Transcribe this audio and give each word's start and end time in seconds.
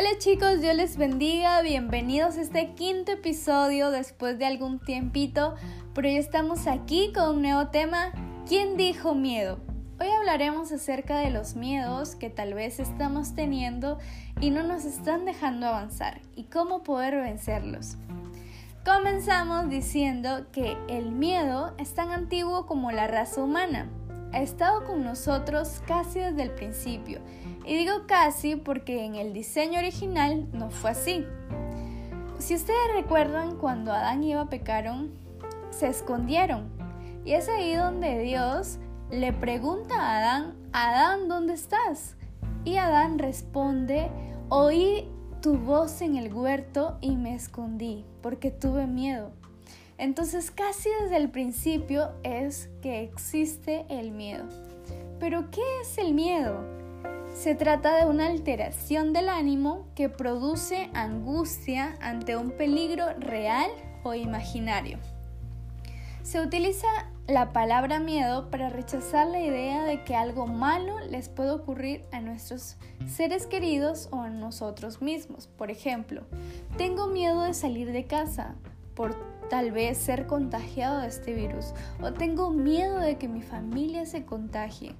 Hola 0.00 0.16
chicos, 0.16 0.62
Dios 0.62 0.74
les 0.76 0.96
bendiga, 0.96 1.60
bienvenidos 1.60 2.38
a 2.38 2.40
este 2.40 2.72
quinto 2.72 3.12
episodio 3.12 3.90
después 3.90 4.38
de 4.38 4.46
algún 4.46 4.78
tiempito, 4.78 5.56
pero 5.94 6.08
ya 6.08 6.16
estamos 6.16 6.66
aquí 6.66 7.12
con 7.12 7.36
un 7.36 7.42
nuevo 7.42 7.66
tema, 7.66 8.10
¿quién 8.48 8.78
dijo 8.78 9.14
miedo? 9.14 9.58
Hoy 10.00 10.08
hablaremos 10.08 10.72
acerca 10.72 11.18
de 11.18 11.28
los 11.28 11.54
miedos 11.54 12.14
que 12.14 12.30
tal 12.30 12.54
vez 12.54 12.80
estamos 12.80 13.34
teniendo 13.34 13.98
y 14.40 14.48
no 14.48 14.62
nos 14.62 14.86
están 14.86 15.26
dejando 15.26 15.66
avanzar 15.66 16.22
y 16.34 16.44
cómo 16.44 16.82
poder 16.82 17.16
vencerlos. 17.16 17.98
Comenzamos 18.86 19.68
diciendo 19.68 20.46
que 20.50 20.78
el 20.88 21.10
miedo 21.12 21.74
es 21.76 21.94
tan 21.94 22.08
antiguo 22.08 22.64
como 22.64 22.90
la 22.90 23.06
raza 23.06 23.42
humana. 23.42 23.90
Ha 24.32 24.40
estado 24.40 24.82
con 24.84 25.04
nosotros 25.04 25.82
casi 25.86 26.20
desde 26.20 26.44
el 26.44 26.52
principio 26.52 27.20
y 27.64 27.76
digo 27.76 28.06
casi 28.06 28.56
porque 28.56 29.04
en 29.04 29.14
el 29.16 29.32
diseño 29.32 29.78
original 29.78 30.48
no 30.52 30.70
fue 30.70 30.90
así. 30.90 31.26
Si 32.38 32.54
ustedes 32.54 32.94
recuerdan 32.94 33.56
cuando 33.56 33.92
Adán 33.92 34.24
y 34.24 34.32
Eva 34.32 34.48
pecaron, 34.48 35.10
se 35.70 35.88
escondieron. 35.88 36.70
Y 37.24 37.32
es 37.32 37.48
ahí 37.48 37.74
donde 37.74 38.18
Dios 38.20 38.78
le 39.10 39.32
pregunta 39.32 39.94
a 39.96 40.18
Adán, 40.18 40.54
Adán, 40.72 41.28
¿dónde 41.28 41.52
estás? 41.52 42.16
Y 42.64 42.76
Adán 42.76 43.18
responde, 43.18 44.10
oí 44.48 45.08
tu 45.42 45.56
voz 45.56 46.00
en 46.00 46.16
el 46.16 46.32
huerto 46.32 46.96
y 47.00 47.16
me 47.16 47.34
escondí 47.34 48.04
porque 48.22 48.50
tuve 48.50 48.86
miedo. 48.86 49.32
Entonces 49.98 50.50
casi 50.50 50.88
desde 51.02 51.18
el 51.18 51.30
principio 51.30 52.10
es 52.22 52.70
que 52.80 53.02
existe 53.02 53.84
el 53.90 54.12
miedo. 54.12 54.46
Pero 55.18 55.50
¿qué 55.50 55.60
es 55.82 55.98
el 55.98 56.14
miedo? 56.14 56.79
Se 57.34 57.54
trata 57.54 57.96
de 57.96 58.06
una 58.06 58.26
alteración 58.26 59.12
del 59.12 59.28
ánimo 59.28 59.86
que 59.94 60.08
produce 60.08 60.90
angustia 60.92 61.96
ante 62.00 62.36
un 62.36 62.50
peligro 62.50 63.06
real 63.18 63.70
o 64.02 64.14
imaginario. 64.14 64.98
Se 66.22 66.40
utiliza 66.40 66.86
la 67.26 67.52
palabra 67.52 67.98
miedo 67.98 68.50
para 68.50 68.68
rechazar 68.68 69.26
la 69.28 69.40
idea 69.40 69.84
de 69.84 70.04
que 70.04 70.14
algo 70.14 70.46
malo 70.46 71.00
les 71.08 71.28
puede 71.28 71.50
ocurrir 71.50 72.04
a 72.12 72.20
nuestros 72.20 72.76
seres 73.06 73.46
queridos 73.46 74.08
o 74.10 74.20
a 74.20 74.28
nosotros 74.28 75.00
mismos. 75.00 75.46
Por 75.46 75.70
ejemplo, 75.70 76.22
tengo 76.76 77.06
miedo 77.06 77.42
de 77.42 77.54
salir 77.54 77.90
de 77.92 78.06
casa 78.06 78.56
por 78.94 79.14
tal 79.48 79.70
vez 79.72 79.96
ser 79.96 80.26
contagiado 80.26 81.00
de 81.00 81.08
este 81.08 81.32
virus 81.32 81.72
o 82.02 82.12
tengo 82.12 82.50
miedo 82.50 82.98
de 82.98 83.16
que 83.16 83.28
mi 83.28 83.40
familia 83.40 84.04
se 84.04 84.26
contagie 84.26 84.94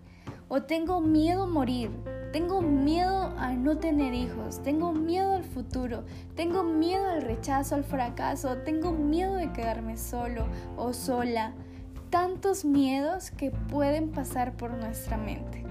o 0.49 0.63
tengo 0.63 1.01
miedo 1.01 1.45
a 1.45 1.47
morir, 1.47 1.91
tengo 2.33 2.63
miedo 2.63 3.35
a 3.39 3.53
no 3.53 3.79
tener 3.79 4.15
hijos, 4.15 4.63
tengo 4.63 4.93
miedo 4.93 5.35
al 5.35 5.45
futuro, 5.45 6.05
tengo 6.37 6.63
miedo 6.63 7.09
al 7.09 7.23
rechazo, 7.23 7.75
al 7.75 7.85
fracaso, 7.85 8.59
tengo 8.59 8.93
miedo 8.93 9.35
de 9.35 9.53
quedarme 9.53 9.97
solo 9.97 10.47
o 10.77 10.93
sola. 10.93 11.55
Tantos 12.11 12.65
miedos 12.65 13.31
que 13.31 13.51
pueden 13.51 14.11
pasar 14.11 14.57
por 14.57 14.73
nuestra 14.73 15.17
mente. 15.17 15.65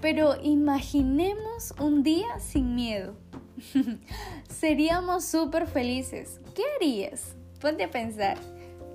Pero 0.00 0.34
imaginemos 0.42 1.74
un 1.78 2.02
día 2.02 2.40
sin 2.40 2.74
miedo. 2.74 3.14
Seríamos 4.48 5.24
súper 5.24 5.66
felices. 5.66 6.40
¿Qué 6.54 6.62
harías? 6.76 7.36
Ponte 7.60 7.84
a 7.84 7.90
pensar. 7.90 8.38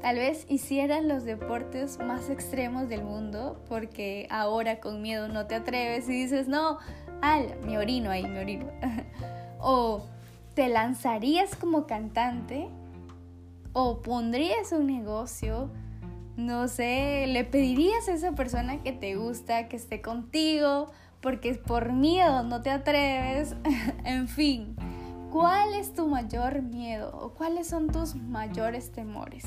Tal 0.06 0.17
vez 0.17 0.45
hicieras 0.48 1.03
los 1.03 1.23
deportes 1.23 1.98
más 1.98 2.30
extremos 2.30 2.88
del 2.88 3.03
mundo 3.03 3.59
porque 3.67 4.28
ahora 4.30 4.80
con 4.80 5.02
miedo 5.02 5.30
no 5.30 5.47
te 5.47 5.56
atreves 5.56 6.08
y 6.08 6.12
dices, 6.12 6.47
no, 6.47 6.78
al, 7.24 7.59
me 7.66 7.80
orino 7.80 8.12
ahí, 8.12 8.22
me 8.22 8.40
orino. 8.40 8.68
o 9.59 10.06
te 10.53 10.69
lanzarías 10.69 11.56
como 11.56 11.88
cantante 11.88 12.69
o 13.74 14.03
pondrías 14.03 14.72
un 14.74 14.85
negocio, 14.85 15.72
no 16.38 16.68
sé, 16.68 17.25
le 17.25 17.44
pedirías 17.44 18.07
a 18.07 18.13
esa 18.13 18.34
persona 18.34 18.84
que 18.84 18.91
te 18.91 19.16
gusta 19.16 19.68
que 19.68 19.75
esté 19.75 20.03
contigo 20.03 20.91
porque 21.19 21.56
por 21.56 21.94
miedo 21.94 22.44
no 22.44 22.62
te 22.62 22.69
atreves, 22.69 23.56
en 24.03 24.28
fin. 24.28 24.75
¿Cuál 25.31 25.74
es 25.74 25.96
tu 25.96 26.07
mayor 26.07 26.62
miedo 26.62 27.09
o 27.19 27.34
cuáles 27.34 27.66
son 27.66 27.88
tus 27.88 28.13
mayores 28.13 28.91
temores? 28.91 29.46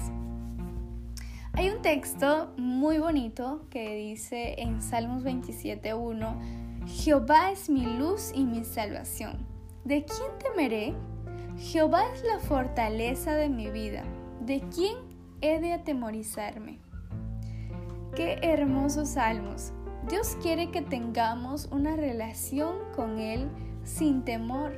Hay 1.58 1.70
un 1.70 1.82
texto 1.82 2.52
muy 2.56 2.98
bonito 2.98 3.66
que 3.68 3.96
dice 3.96 4.54
en 4.58 4.80
Salmos 4.80 5.24
27.1, 5.24 6.86
Jehová 6.86 7.50
es 7.50 7.68
mi 7.68 7.84
luz 7.84 8.30
y 8.32 8.44
mi 8.44 8.62
salvación. 8.62 9.44
¿De 9.84 10.04
quién 10.04 10.30
temeré? 10.38 10.94
Jehová 11.58 12.04
es 12.14 12.22
la 12.22 12.38
fortaleza 12.38 13.34
de 13.34 13.48
mi 13.48 13.70
vida. 13.70 14.04
¿De 14.40 14.62
quién 14.72 14.98
he 15.40 15.58
de 15.58 15.72
atemorizarme? 15.72 16.78
Qué 18.14 18.38
hermosos 18.40 19.08
salmos. 19.08 19.72
Dios 20.08 20.36
quiere 20.40 20.70
que 20.70 20.82
tengamos 20.82 21.66
una 21.72 21.96
relación 21.96 22.76
con 22.94 23.18
Él 23.18 23.48
sin 23.82 24.24
temor, 24.24 24.76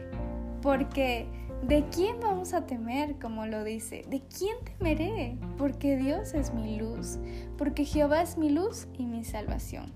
porque 0.63 1.29
¿De 1.63 1.85
quién 1.95 2.19
vamos 2.21 2.55
a 2.55 2.67
temer? 2.67 3.19
Como 3.19 3.47
lo 3.47 3.63
dice. 3.65 4.05
¿De 4.09 4.23
quién 4.23 4.57
temeré? 4.65 5.37
Porque 5.59 5.97
Dios 5.97 6.33
es 6.35 6.55
mi 6.55 6.79
luz, 6.79 7.19
porque 7.59 7.85
Jehová 7.85 8.23
es 8.23 8.39
mi 8.39 8.49
luz 8.49 8.89
y 8.97 9.05
mi 9.05 9.25
salvación. 9.25 9.93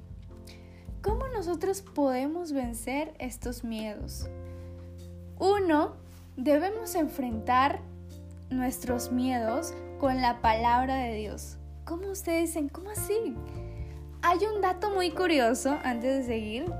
¿Cómo 1.03 1.27
nosotros 1.29 1.81
podemos 1.83 2.53
vencer 2.53 3.15
estos 3.19 3.65
miedos? 3.65 4.29
Uno, 5.39 5.97
debemos 6.37 6.95
enfrentar 6.95 7.81
nuestros 8.51 9.11
miedos 9.11 9.75
con 9.99 10.21
la 10.21 10.41
palabra 10.43 10.97
de 10.97 11.15
Dios. 11.15 11.57
¿Cómo 11.85 12.09
ustedes 12.11 12.49
dicen? 12.51 12.69
¿Cómo 12.69 12.91
así? 12.91 13.35
Hay 14.23 14.39
un 14.55 14.61
dato 14.61 14.91
muy 14.91 15.11
curioso 15.11 15.79
antes 15.83 16.19
de 16.19 16.25
seguir. 16.25 16.73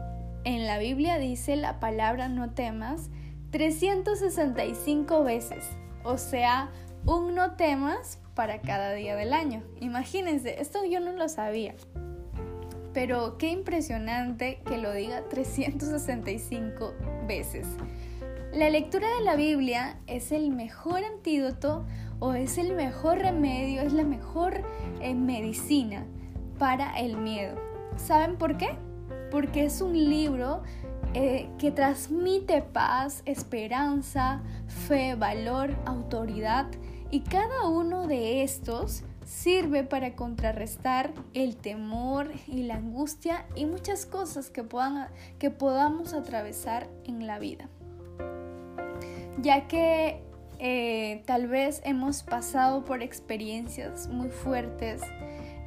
En 0.45 0.67
la 0.67 0.79
Biblia 0.79 1.19
dice 1.19 1.57
la 1.57 1.81
palabra 1.81 2.29
no 2.29 2.51
temas 2.51 3.11
365 3.55 5.23
veces, 5.23 5.65
o 6.03 6.19
sea, 6.19 6.73
un 7.07 7.37
no 7.37 7.53
temas 7.53 8.19
para 8.35 8.61
cada 8.61 8.95
día 8.95 9.15
del 9.15 9.33
año. 9.33 9.63
Imagínense, 9.81 10.61
esto 10.61 10.85
yo 10.85 10.99
no 10.99 11.13
lo 11.13 11.29
sabía. 11.29 11.77
Pero 12.93 13.39
qué 13.39 13.51
impresionante 13.51 14.61
que 14.67 14.77
lo 14.77 14.93
diga 14.93 15.29
365 15.29 16.95
veces. 17.29 17.69
La 18.53 18.71
lectura 18.71 19.07
de 19.19 19.25
la 19.25 19.37
Biblia 19.37 20.01
es 20.09 20.33
el 20.33 20.51
mejor 20.51 21.05
antídoto 21.05 21.87
o 22.19 22.33
es 22.33 22.59
el 22.59 22.75
mejor 22.75 23.19
remedio, 23.19 23.83
es 23.83 23.93
la 23.93 24.03
mejor 24.03 24.63
eh, 25.01 25.15
medicina 25.15 26.05
para 26.59 26.99
el 26.99 27.19
miedo. 27.19 27.55
¿Saben 27.95 28.35
por 28.35 28.57
qué? 28.57 28.71
Porque 29.31 29.63
es 29.65 29.81
un 29.81 29.93
libro 29.93 30.65
eh, 31.15 31.49
que 31.59 31.71
transmite 31.71 32.61
paz, 32.61 33.23
esperanza, 33.25 34.43
fe, 34.67 35.15
valor, 35.15 35.77
autoridad 35.87 36.67
y 37.11 37.21
cada 37.21 37.69
uno 37.69 38.09
de 38.09 38.43
estos 38.43 39.05
sirve 39.25 39.85
para 39.85 40.17
contrarrestar 40.17 41.13
el 41.33 41.57
temor 41.57 42.33
y 42.49 42.65
la 42.65 42.75
angustia 42.75 43.47
y 43.55 43.67
muchas 43.67 44.07
cosas 44.07 44.51
que, 44.51 44.65
puedan, 44.65 45.09
que 45.39 45.51
podamos 45.51 46.15
atravesar 46.15 46.89
en 47.05 47.27
la 47.27 47.39
vida. 47.39 47.69
Ya 49.39 49.69
que 49.69 50.21
eh, 50.59 51.23
tal 51.27 51.47
vez 51.47 51.81
hemos 51.85 52.25
pasado 52.25 52.85
por 52.85 53.03
experiencias 53.03 54.09
muy 54.09 54.31
fuertes 54.31 55.01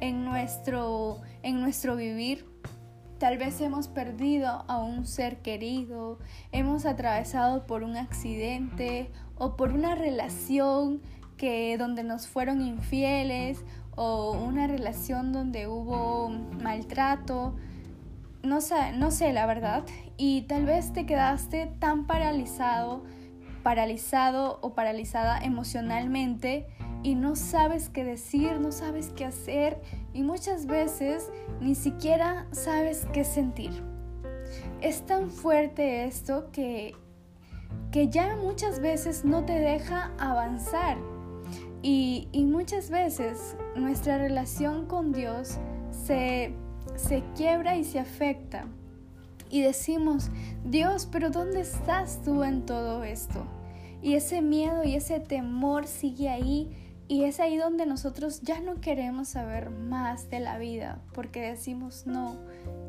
en 0.00 0.24
nuestro, 0.24 1.20
en 1.42 1.60
nuestro 1.60 1.96
vivir 1.96 2.44
Tal 3.18 3.36
vez 3.36 3.60
hemos 3.60 3.88
perdido 3.88 4.64
a 4.68 4.78
un 4.78 5.04
ser 5.04 5.42
querido, 5.42 6.20
hemos 6.52 6.86
atravesado 6.86 7.66
por 7.66 7.82
un 7.82 7.96
accidente 7.96 9.10
o 9.34 9.56
por 9.56 9.72
una 9.72 9.96
relación 9.96 11.02
que 11.36 11.76
donde 11.78 12.04
nos 12.04 12.28
fueron 12.28 12.60
infieles 12.60 13.64
o 13.96 14.30
una 14.30 14.68
relación 14.68 15.32
donde 15.32 15.66
hubo 15.66 16.28
maltrato. 16.28 17.56
No 18.44 18.60
sé, 18.60 18.92
no 18.92 19.10
sé 19.10 19.32
la 19.32 19.46
verdad. 19.46 19.84
Y 20.16 20.42
tal 20.42 20.64
vez 20.64 20.92
te 20.92 21.04
quedaste 21.04 21.66
tan 21.80 22.06
paralizado, 22.06 23.02
paralizado 23.64 24.60
o 24.62 24.74
paralizada 24.74 25.40
emocionalmente 25.40 26.68
y 27.02 27.14
no 27.14 27.36
sabes 27.36 27.88
qué 27.88 28.04
decir, 28.04 28.60
no 28.60 28.72
sabes 28.72 29.10
qué 29.14 29.24
hacer 29.24 29.80
y 30.12 30.22
muchas 30.22 30.66
veces 30.66 31.30
ni 31.60 31.74
siquiera 31.74 32.46
sabes 32.52 33.06
qué 33.12 33.24
sentir. 33.24 33.82
Es 34.80 35.02
tan 35.06 35.30
fuerte 35.30 36.04
esto 36.04 36.50
que, 36.52 36.94
que 37.92 38.08
ya 38.08 38.36
muchas 38.36 38.80
veces 38.80 39.24
no 39.24 39.44
te 39.44 39.58
deja 39.58 40.12
avanzar 40.18 40.98
y, 41.82 42.28
y 42.32 42.44
muchas 42.44 42.90
veces 42.90 43.56
nuestra 43.76 44.18
relación 44.18 44.86
con 44.86 45.12
Dios 45.12 45.58
se, 45.90 46.52
se 46.96 47.22
quiebra 47.36 47.76
y 47.76 47.84
se 47.84 47.98
afecta. 48.00 48.66
y 49.50 49.62
decimos, 49.62 50.30
Dios, 50.64 51.08
pero 51.10 51.30
¿dónde 51.30 51.60
estás 51.60 52.20
tú 52.22 52.42
en 52.44 52.66
todo 52.66 53.02
esto? 53.04 53.46
Y 54.02 54.14
ese 54.14 54.42
miedo 54.42 54.84
y 54.84 54.94
ese 54.94 55.20
temor 55.20 55.86
sigue 55.86 56.28
ahí 56.28 56.70
y 57.08 57.24
es 57.24 57.40
ahí 57.40 57.56
donde 57.56 57.86
nosotros 57.86 58.42
ya 58.42 58.60
no 58.60 58.80
queremos 58.80 59.28
saber 59.28 59.70
más 59.70 60.28
de 60.28 60.40
la 60.40 60.58
vida, 60.58 61.00
porque 61.14 61.40
decimos, 61.40 62.06
no, 62.06 62.36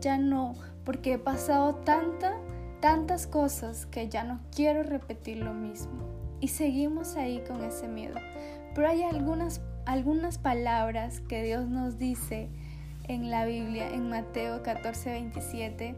ya 0.01 0.17
no, 0.17 0.55
porque 0.83 1.13
he 1.13 1.17
pasado 1.17 1.75
tanta, 1.75 2.37
tantas 2.81 3.27
cosas 3.27 3.85
que 3.85 4.09
ya 4.09 4.23
no 4.23 4.41
quiero 4.53 4.83
repetir 4.83 5.37
lo 5.37 5.53
mismo. 5.53 6.07
Y 6.41 6.49
seguimos 6.49 7.15
ahí 7.15 7.43
con 7.47 7.63
ese 7.63 7.87
miedo. 7.87 8.15
Pero 8.75 8.89
hay 8.89 9.03
algunas, 9.03 9.61
algunas 9.85 10.37
palabras 10.37 11.21
que 11.21 11.43
Dios 11.43 11.67
nos 11.67 11.97
dice 11.97 12.49
en 13.07 13.31
la 13.31 13.45
Biblia, 13.45 13.89
en 13.89 14.09
Mateo 14.09 14.63
14, 14.63 15.11
27 15.11 15.95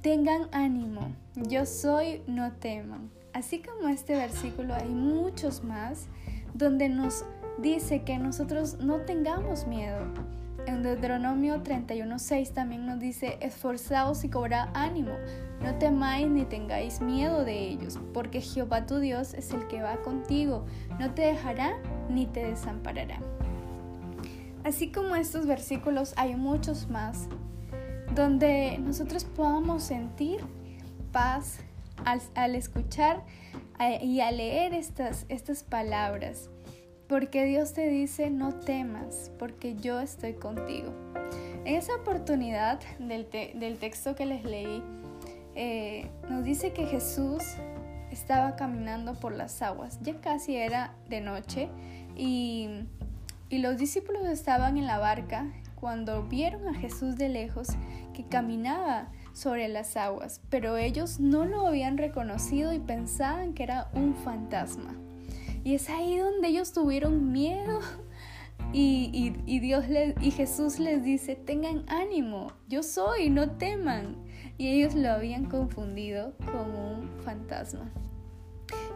tengan 0.00 0.48
ánimo, 0.52 1.14
yo 1.36 1.66
soy, 1.66 2.22
no 2.26 2.52
teman. 2.52 3.10
Así 3.32 3.62
como 3.62 3.88
este 3.88 4.14
versículo 4.14 4.74
hay 4.74 4.88
muchos 4.88 5.64
más 5.64 6.06
donde 6.54 6.88
nos 6.88 7.24
dice 7.58 8.02
que 8.02 8.18
nosotros 8.18 8.78
no 8.78 8.98
tengamos 9.00 9.66
miedo. 9.66 9.98
En 10.66 10.82
Deuteronomio 10.82 11.62
31.6 11.62 12.52
también 12.52 12.86
nos 12.86 13.00
dice, 13.00 13.36
esforzaos 13.40 14.22
y 14.22 14.28
cobrad 14.28 14.68
ánimo, 14.74 15.12
no 15.60 15.74
temáis 15.76 16.28
ni 16.28 16.44
tengáis 16.44 17.00
miedo 17.00 17.44
de 17.44 17.68
ellos, 17.68 17.98
porque 18.14 18.40
Jehová 18.40 18.86
tu 18.86 18.98
Dios 18.98 19.34
es 19.34 19.52
el 19.52 19.66
que 19.66 19.82
va 19.82 19.96
contigo, 20.02 20.64
no 21.00 21.12
te 21.14 21.22
dejará 21.22 21.72
ni 22.08 22.26
te 22.26 22.46
desamparará. 22.46 23.18
Así 24.62 24.92
como 24.92 25.16
estos 25.16 25.46
versículos 25.46 26.14
hay 26.16 26.36
muchos 26.36 26.88
más 26.88 27.28
donde 28.14 28.78
nosotros 28.78 29.24
podamos 29.24 29.82
sentir 29.82 30.40
paz 31.10 31.58
al, 32.04 32.54
escuchar 32.54 33.22
y 34.00 34.20
al 34.20 34.36
leer 34.36 34.74
estas, 34.74 35.26
estas 35.28 35.62
palabras. 35.62 36.50
Porque 37.08 37.44
Dios 37.44 37.74
te 37.74 37.88
dice, 37.88 38.30
no 38.30 38.54
temas, 38.54 39.30
porque 39.38 39.76
yo 39.76 40.00
estoy 40.00 40.34
contigo. 40.34 40.92
En 41.64 41.76
esa 41.76 41.94
oportunidad 41.94 42.80
del, 42.98 43.28
del 43.30 43.78
texto 43.78 44.14
que 44.14 44.26
les 44.26 44.44
leí, 44.44 44.82
eh, 45.54 46.10
nos 46.30 46.44
dice 46.44 46.72
que 46.72 46.86
Jesús 46.86 47.42
estaba 48.10 48.56
caminando 48.56 49.14
por 49.14 49.34
las 49.34 49.60
aguas. 49.62 49.98
Ya 50.02 50.20
casi 50.20 50.56
era 50.56 50.94
de 51.08 51.20
noche 51.20 51.68
y, 52.16 52.68
y 53.48 53.58
los 53.58 53.76
discípulos 53.76 54.24
estaban 54.26 54.76
en 54.76 54.86
la 54.86 54.98
barca 54.98 55.46
cuando 55.74 56.22
vieron 56.22 56.68
a 56.68 56.74
Jesús 56.74 57.16
de 57.16 57.28
lejos 57.28 57.68
que 58.14 58.24
caminaba 58.24 59.08
sobre 59.32 59.68
las 59.68 59.96
aguas, 59.96 60.40
pero 60.50 60.76
ellos 60.76 61.20
no 61.20 61.44
lo 61.44 61.66
habían 61.66 61.98
reconocido 61.98 62.72
y 62.72 62.78
pensaban 62.78 63.54
que 63.54 63.62
era 63.62 63.90
un 63.94 64.14
fantasma. 64.14 64.94
Y 65.64 65.74
es 65.74 65.88
ahí 65.88 66.18
donde 66.18 66.48
ellos 66.48 66.72
tuvieron 66.72 67.32
miedo. 67.32 67.80
Y, 68.74 69.58
Dios 69.58 69.84
y 70.20 70.30
Jesús 70.30 70.78
les 70.78 71.02
dice, 71.02 71.34
tengan 71.34 71.84
ánimo, 71.88 72.52
yo 72.68 72.82
soy, 72.82 73.28
no 73.28 73.50
teman. 73.58 74.16
Y 74.56 74.68
ellos 74.68 74.94
lo 74.94 75.10
habían 75.10 75.44
confundido 75.44 76.32
con 76.38 76.70
un 76.74 77.10
fantasma. 77.22 77.92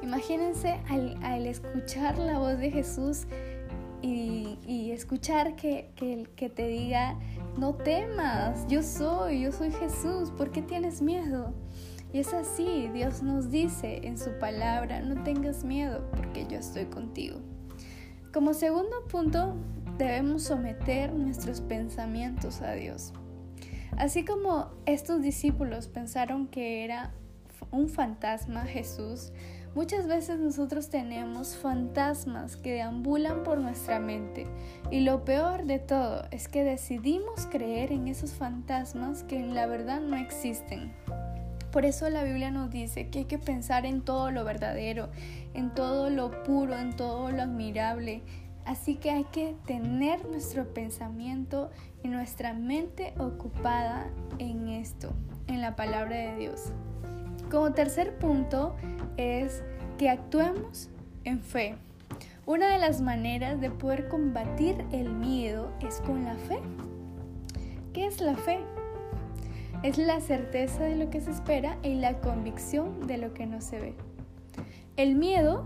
Imagínense 0.02 0.80
al, 0.88 1.46
escuchar 1.46 2.16
la 2.16 2.38
voz 2.38 2.58
de 2.58 2.70
Jesús 2.70 3.26
y, 4.00 4.90
escuchar 4.92 5.56
que, 5.56 5.90
que, 5.96 6.26
que 6.36 6.48
te 6.48 6.68
diga, 6.68 7.18
no 7.58 7.74
temas, 7.74 8.66
yo 8.68 8.82
soy, 8.82 9.42
yo 9.42 9.52
soy 9.52 9.70
Jesús, 9.72 10.30
¿por 10.30 10.50
qué 10.52 10.62
tienes 10.62 11.00
miedo? 11.00 11.54
Y 12.12 12.20
es 12.20 12.32
así, 12.32 12.88
Dios 12.92 13.22
nos 13.22 13.50
dice 13.50 14.00
en 14.04 14.18
su 14.18 14.38
palabra, 14.38 15.00
no 15.00 15.22
tengas 15.22 15.64
miedo 15.64 16.08
porque 16.12 16.46
yo 16.46 16.58
estoy 16.58 16.86
contigo. 16.86 17.40
Como 18.32 18.54
segundo 18.54 19.04
punto, 19.08 19.54
debemos 19.98 20.42
someter 20.42 21.12
nuestros 21.12 21.60
pensamientos 21.60 22.60
a 22.60 22.72
Dios. 22.72 23.12
Así 23.96 24.24
como 24.24 24.70
estos 24.84 25.22
discípulos 25.22 25.88
pensaron 25.88 26.48
que 26.48 26.84
era 26.84 27.12
un 27.70 27.88
fantasma 27.88 28.66
Jesús, 28.66 29.32
Muchas 29.76 30.06
veces 30.06 30.38
nosotros 30.38 30.88
tenemos 30.88 31.54
fantasmas 31.54 32.56
que 32.56 32.72
deambulan 32.72 33.42
por 33.42 33.58
nuestra 33.58 34.00
mente 34.00 34.46
y 34.90 35.00
lo 35.00 35.26
peor 35.26 35.66
de 35.66 35.78
todo 35.78 36.24
es 36.30 36.48
que 36.48 36.64
decidimos 36.64 37.46
creer 37.50 37.92
en 37.92 38.08
esos 38.08 38.32
fantasmas 38.32 39.22
que 39.24 39.38
en 39.38 39.54
la 39.54 39.66
verdad 39.66 40.00
no 40.00 40.16
existen. 40.16 40.94
Por 41.72 41.84
eso 41.84 42.08
la 42.08 42.24
Biblia 42.24 42.50
nos 42.50 42.70
dice 42.70 43.10
que 43.10 43.18
hay 43.18 43.24
que 43.26 43.38
pensar 43.38 43.84
en 43.84 44.00
todo 44.00 44.30
lo 44.30 44.44
verdadero, 44.44 45.10
en 45.52 45.74
todo 45.74 46.08
lo 46.08 46.42
puro, 46.42 46.78
en 46.78 46.96
todo 46.96 47.30
lo 47.30 47.42
admirable. 47.42 48.22
Así 48.64 48.94
que 48.94 49.10
hay 49.10 49.24
que 49.24 49.56
tener 49.66 50.24
nuestro 50.24 50.72
pensamiento 50.72 51.70
y 52.02 52.08
nuestra 52.08 52.54
mente 52.54 53.12
ocupada 53.18 54.10
en 54.38 54.68
esto, 54.68 55.12
en 55.48 55.60
la 55.60 55.76
palabra 55.76 56.16
de 56.16 56.36
Dios. 56.38 56.72
Como 57.50 57.72
tercer 57.72 58.18
punto 58.18 58.76
es 59.16 59.62
que 59.98 60.10
actuemos 60.10 60.90
en 61.24 61.40
fe. 61.40 61.76
Una 62.44 62.68
de 62.68 62.78
las 62.78 63.00
maneras 63.00 63.60
de 63.60 63.70
poder 63.70 64.08
combatir 64.08 64.84
el 64.92 65.12
miedo 65.12 65.72
es 65.80 66.00
con 66.00 66.24
la 66.24 66.34
fe. 66.34 66.58
¿Qué 67.92 68.06
es 68.06 68.20
la 68.20 68.36
fe? 68.36 68.60
Es 69.82 69.98
la 69.98 70.20
certeza 70.20 70.84
de 70.84 70.96
lo 70.96 71.10
que 71.10 71.20
se 71.20 71.30
espera 71.30 71.78
y 71.82 71.94
la 71.94 72.20
convicción 72.20 73.06
de 73.06 73.18
lo 73.18 73.32
que 73.32 73.46
no 73.46 73.60
se 73.60 73.80
ve. 73.80 73.94
El 74.96 75.14
miedo 75.14 75.64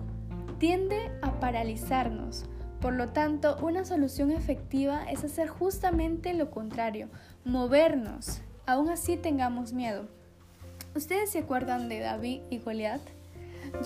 tiende 0.58 1.10
a 1.22 1.40
paralizarnos, 1.40 2.44
por 2.80 2.94
lo 2.94 3.10
tanto, 3.10 3.58
una 3.60 3.84
solución 3.84 4.30
efectiva 4.30 5.04
es 5.04 5.22
hacer 5.22 5.48
justamente 5.48 6.32
lo 6.32 6.50
contrario, 6.50 7.08
movernos, 7.44 8.40
aún 8.66 8.88
así 8.88 9.18
tengamos 9.18 9.74
miedo. 9.74 10.19
¿Ustedes 10.94 11.30
se 11.30 11.38
acuerdan 11.38 11.88
de 11.88 12.00
David 12.00 12.40
y 12.50 12.58
Goliat? 12.58 13.00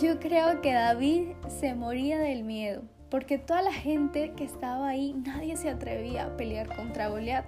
Yo 0.01 0.19
creo 0.21 0.63
que 0.63 0.73
David 0.73 1.33
se 1.49 1.75
moría 1.75 2.19
del 2.19 2.45
miedo, 2.45 2.83
porque 3.11 3.37
toda 3.37 3.61
la 3.61 3.75
gente 3.75 4.33
que 4.35 4.45
estaba 4.45 4.89
ahí, 4.89 5.13
nadie 5.13 5.59
se 5.59 5.69
atrevía 5.69 6.25
a 6.25 6.37
pelear 6.39 6.75
contra 6.75 7.09
Goliat. 7.09 7.45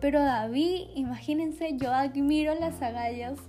Pero 0.00 0.22
David, 0.22 0.88
imagínense, 0.94 1.76
yo 1.76 1.92
admiro 1.92 2.54
las 2.54 2.80
agallas 2.80 3.40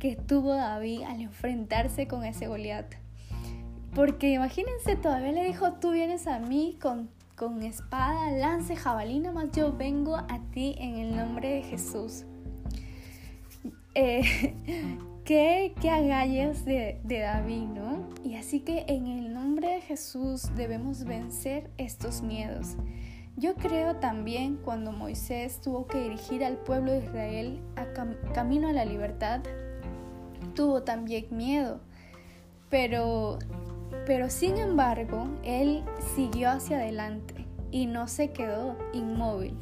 que 0.00 0.16
tuvo 0.16 0.54
David 0.54 1.02
al 1.02 1.20
enfrentarse 1.20 2.08
con 2.08 2.24
ese 2.24 2.48
Goliat. 2.48 2.92
Porque 3.94 4.32
imagínense, 4.32 4.96
todavía 4.96 5.30
le 5.30 5.44
dijo, 5.44 5.74
tú 5.74 5.92
vienes 5.92 6.26
a 6.26 6.40
mí 6.40 6.76
con, 6.82 7.10
con 7.36 7.62
espada, 7.62 8.32
lance, 8.32 8.74
jabalina, 8.74 9.30
más 9.30 9.52
yo 9.52 9.72
vengo 9.72 10.16
a 10.16 10.40
ti 10.52 10.74
en 10.78 10.96
el 10.96 11.16
nombre 11.16 11.48
de 11.48 11.62
Jesús. 11.62 12.24
Eh, 13.94 14.54
qué, 15.24 15.74
qué 15.80 15.90
agallas 15.90 16.64
de, 16.64 17.00
de 17.04 17.20
David, 17.20 17.66
¿no? 17.68 18.08
Y 18.24 18.36
así 18.36 18.60
que 18.60 18.84
en 18.88 19.06
el 19.06 19.32
nombre 19.34 19.68
de 19.68 19.80
Jesús 19.80 20.54
debemos 20.56 21.04
vencer 21.04 21.70
estos 21.78 22.22
miedos. 22.22 22.76
Yo 23.36 23.54
creo 23.54 23.96
también 23.96 24.56
cuando 24.56 24.92
Moisés 24.92 25.60
tuvo 25.60 25.86
que 25.86 26.02
dirigir 26.02 26.44
al 26.44 26.58
pueblo 26.58 26.92
de 26.92 26.98
Israel 26.98 27.60
a 27.76 27.86
camino 28.34 28.68
a 28.68 28.72
la 28.72 28.84
libertad, 28.84 29.40
tuvo 30.54 30.82
también 30.82 31.26
miedo, 31.30 31.80
pero, 32.68 33.38
pero 34.04 34.28
sin 34.28 34.58
embargo, 34.58 35.26
él 35.42 35.84
siguió 36.14 36.50
hacia 36.50 36.78
adelante 36.78 37.46
y 37.70 37.86
no 37.86 38.08
se 38.08 38.30
quedó 38.30 38.76
inmóvil. 38.92 39.56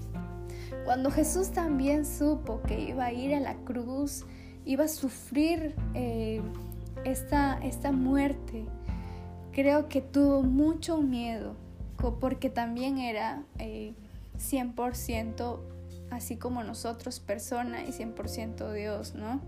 Cuando 0.85 1.11
Jesús 1.11 1.51
también 1.51 2.05
supo 2.05 2.63
que 2.63 2.81
iba 2.81 3.07
a 3.07 3.13
ir 3.13 3.35
a 3.35 3.41
la 3.41 3.55
cruz, 3.57 4.25
iba 4.65 4.85
a 4.85 4.89
sufrir 4.89 5.75
eh, 5.95 6.43
esta, 7.05 7.59
esta 7.63 7.93
muerte, 7.93 8.67
creo 9.53 9.89
que 9.89 10.01
tuvo 10.01 10.43
mucho 10.43 11.01
miedo, 11.01 11.55
porque 12.21 12.51
también 12.51 12.99
era 12.99 13.43
100% 13.59 15.59
eh, 15.59 15.69
así 16.11 16.37
como 16.37 16.63
nosotros, 16.63 17.21
persona 17.21 17.85
y 17.85 17.93
100% 17.93 18.73
Dios, 18.73 19.15
¿no? 19.15 19.41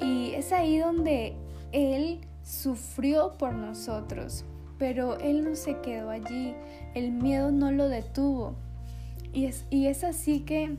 Y 0.00 0.32
es 0.34 0.52
ahí 0.52 0.78
donde 0.78 1.36
Él 1.72 2.20
sufrió 2.42 3.34
por 3.38 3.52
nosotros, 3.52 4.44
pero 4.78 5.18
Él 5.18 5.44
no 5.44 5.54
se 5.54 5.80
quedó 5.80 6.10
allí, 6.10 6.54
el 6.94 7.12
miedo 7.12 7.50
no 7.50 7.70
lo 7.70 7.88
detuvo. 7.88 8.54
Y 9.32 9.46
es, 9.46 9.66
y 9.70 9.86
es 9.86 10.04
así 10.04 10.40
que 10.40 10.76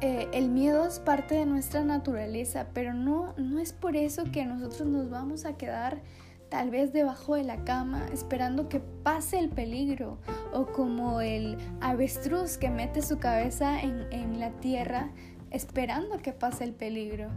eh, 0.00 0.28
el 0.32 0.48
miedo 0.48 0.86
es 0.86 1.00
parte 1.00 1.34
de 1.34 1.46
nuestra 1.46 1.82
naturaleza, 1.82 2.68
pero 2.72 2.94
no, 2.94 3.34
no 3.36 3.58
es 3.58 3.72
por 3.72 3.96
eso 3.96 4.24
que 4.30 4.44
nosotros 4.44 4.88
nos 4.88 5.10
vamos 5.10 5.44
a 5.44 5.56
quedar 5.56 6.00
tal 6.48 6.70
vez 6.70 6.92
debajo 6.92 7.34
de 7.34 7.44
la 7.44 7.64
cama 7.64 8.06
esperando 8.12 8.68
que 8.68 8.80
pase 8.80 9.38
el 9.38 9.50
peligro 9.50 10.18
o 10.52 10.66
como 10.66 11.20
el 11.20 11.58
avestruz 11.80 12.56
que 12.56 12.70
mete 12.70 13.02
su 13.02 13.18
cabeza 13.18 13.82
en, 13.82 14.06
en 14.12 14.40
la 14.40 14.50
tierra 14.52 15.10
esperando 15.50 16.18
que 16.18 16.32
pase 16.32 16.64
el 16.64 16.72
peligro. 16.72 17.28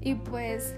Y 0.00 0.14
pues 0.14 0.74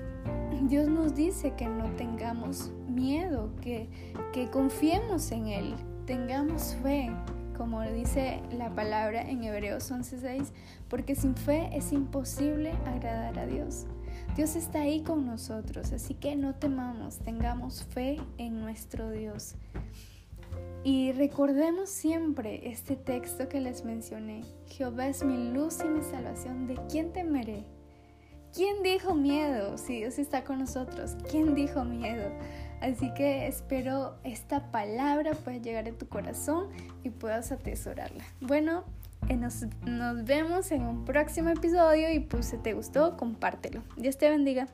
Dios 0.63 0.89
nos 0.89 1.15
dice 1.15 1.55
que 1.55 1.67
no 1.67 1.85
tengamos 1.97 2.73
miedo, 2.89 3.51
que, 3.61 3.89
que 4.33 4.51
confiemos 4.51 5.31
en 5.33 5.47
Él, 5.47 5.75
tengamos 6.07 6.77
fe, 6.83 7.11
como 7.59 7.83
dice 7.83 8.41
la 8.57 8.75
palabra 8.75 9.21
en 9.29 9.43
Hebreos 9.43 9.91
11:6, 9.91 10.53
porque 10.89 11.15
sin 11.15 11.35
fe 11.35 11.69
es 11.75 11.93
imposible 11.93 12.73
agradar 12.87 13.39
a 13.39 13.47
Dios. 13.47 13.87
Dios 14.37 14.55
está 14.57 14.83
ahí 14.83 15.03
con 15.03 15.27
nosotros, 15.27 15.93
así 15.93 16.15
que 16.15 16.37
no 16.37 16.55
temamos, 16.55 17.19
tengamos 17.19 17.85
fe 17.85 18.19
en 18.39 18.61
nuestro 18.61 19.11
Dios. 19.11 19.57
Y 20.85 21.13
recordemos 21.13 21.91
siempre 21.91 22.71
este 22.71 22.95
texto 22.95 23.49
que 23.49 23.61
les 23.61 23.85
mencioné. 23.85 24.45
Jehová 24.69 25.09
es 25.09 25.25
mi 25.25 25.53
luz 25.53 25.81
y 25.85 25.89
mi 25.89 26.03
salvación. 26.03 26.69
¿De 26.69 26.79
quién 26.89 27.13
temeré? 27.13 27.65
¿Quién 28.55 28.83
dijo 28.83 29.15
miedo? 29.15 29.77
Si 29.77 29.97
Dios 29.99 30.19
está 30.19 30.45
con 30.45 30.61
nosotros, 30.61 31.17
¿quién 31.31 31.55
dijo 31.55 31.85
miedo? 31.85 32.31
Así 32.81 33.13
que 33.15 33.47
espero 33.47 34.17
esta 34.25 34.71
palabra 34.71 35.33
pueda 35.33 35.59
llegar 35.59 35.89
a 35.89 35.93
tu 35.93 36.09
corazón 36.09 36.69
y 37.03 37.11
puedas 37.11 37.51
atesorarla. 37.53 38.25
Bueno, 38.41 38.85
eh, 39.29 39.37
nos, 39.37 39.67
nos 39.85 40.25
vemos 40.25 40.71
en 40.71 40.83
un 40.83 41.05
próximo 41.05 41.51
episodio 41.51 42.13
y 42.13 42.21
pues 42.21 42.47
si 42.47 42.59
te 42.59 42.73
gustó, 42.75 43.17
compártelo. 43.17 43.83
Dios 43.97 44.17
te 44.17 44.31
bendiga. 44.31 44.69